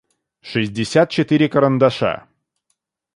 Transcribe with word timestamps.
шестьдесят 0.49 1.07
четыре 1.15 1.47
карандаша 1.47 2.27